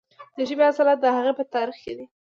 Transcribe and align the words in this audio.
د 0.35 0.37
ژبې 0.49 0.65
اصالت 0.71 0.97
د 1.01 1.05
هغې 1.15 1.33
په 1.37 1.43
تاریخ 1.53 1.77
کې 1.83 1.93
دی. 1.97 2.05